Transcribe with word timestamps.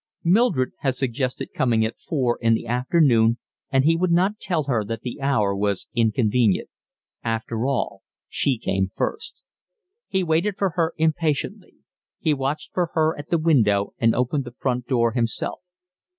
Mildred 0.23 0.71
had 0.79 0.95
suggested 0.95 1.53
coming 1.53 1.85
at 1.85 1.99
four 1.99 2.39
in 2.41 2.55
the 2.55 2.65
afternoon, 2.65 3.37
and 3.69 3.85
he 3.85 3.95
would 3.95 4.09
not 4.11 4.39
tell 4.39 4.63
her 4.63 4.83
that 4.83 5.01
the 5.01 5.21
hour 5.21 5.55
was 5.55 5.87
inconvenient. 5.93 6.69
After 7.23 7.67
all 7.67 8.01
she 8.27 8.57
came 8.57 8.89
first. 8.95 9.43
He 10.07 10.23
waited 10.23 10.57
for 10.57 10.71
her 10.71 10.93
impatiently. 10.97 11.75
He 12.17 12.33
watched 12.33 12.73
for 12.73 12.89
her 12.93 13.15
at 13.15 13.29
the 13.29 13.37
window 13.37 13.93
and 13.99 14.15
opened 14.15 14.43
the 14.45 14.55
front 14.57 14.87
door 14.87 15.11
himself. 15.11 15.59